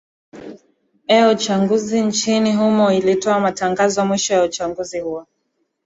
[1.07, 5.27] e ya uchanguzi nchini humo ilitoa matangazo mwisho ya uchanguzi huo